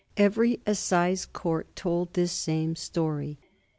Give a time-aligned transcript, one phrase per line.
[0.17, 3.37] Every assize court told this same story.